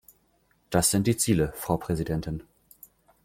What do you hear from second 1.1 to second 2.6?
Ziele, Frau Präsidentin.